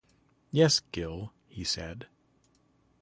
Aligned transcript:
"Yes, 0.49 0.79
Gill," 0.91 1.31
he 1.47 1.63
said. 1.63 2.07